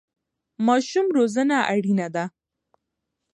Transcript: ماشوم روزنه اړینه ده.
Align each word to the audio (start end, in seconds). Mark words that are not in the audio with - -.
ماشوم 0.65 1.07
روزنه 1.17 1.57
اړینه 1.73 2.07
ده. 2.15 2.25